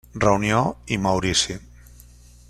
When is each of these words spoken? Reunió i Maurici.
Reunió 0.21 0.61
i 0.95 0.97
Maurici. 1.03 1.59